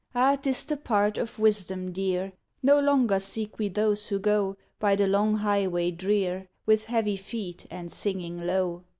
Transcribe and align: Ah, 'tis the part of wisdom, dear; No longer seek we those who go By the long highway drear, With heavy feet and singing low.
Ah, 0.15 0.35
'tis 0.35 0.63
the 0.63 0.77
part 0.77 1.19
of 1.19 1.37
wisdom, 1.37 1.91
dear; 1.91 2.33
No 2.63 2.79
longer 2.79 3.19
seek 3.19 3.59
we 3.59 3.67
those 3.69 4.07
who 4.07 4.17
go 4.17 4.57
By 4.79 4.95
the 4.95 5.05
long 5.05 5.35
highway 5.35 5.91
drear, 5.91 6.47
With 6.65 6.85
heavy 6.85 7.17
feet 7.17 7.67
and 7.69 7.91
singing 7.91 8.43
low. 8.47 8.83